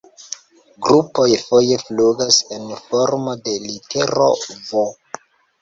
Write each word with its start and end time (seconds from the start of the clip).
Grupoj 0.85 1.25
foje 1.41 1.77
flugas 1.83 2.39
en 2.57 2.65
formo 2.87 3.37
de 3.49 3.55
litero 3.69 4.31
"V". 4.57 4.89